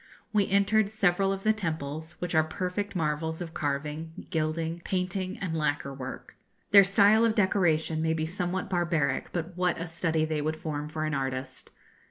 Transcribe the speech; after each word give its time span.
We 0.33 0.47
entered 0.49 0.89
several 0.89 1.31
of 1.31 1.43
the 1.43 1.53
temples, 1.53 2.13
which 2.13 2.33
are 2.33 2.43
perfect 2.43 2.95
marvels 2.95 3.39
of 3.39 3.53
carving, 3.53 4.25
gilding, 4.31 4.79
painting, 4.83 5.37
and 5.37 5.55
lacquer 5.55 5.93
work. 5.93 6.35
Their 6.71 6.83
style 6.83 7.23
of 7.23 7.35
decoration 7.35 8.01
may 8.01 8.13
be 8.13 8.25
somewhat 8.25 8.67
barbaric; 8.67 9.29
but 9.31 9.55
what 9.55 9.77
a 9.79 9.85
study 9.85 10.25
they 10.25 10.41
would 10.41 10.55
form 10.55 10.89
for 10.89 11.05
an 11.05 11.13
artist! 11.13 11.69